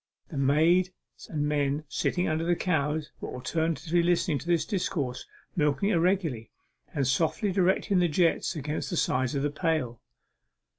[0.29, 0.89] The maids
[1.29, 6.49] and men sitting under the cows were all attentively listening to this discourse, milking irregularly,
[6.91, 10.01] and softly directing the jets against the sides of the pail.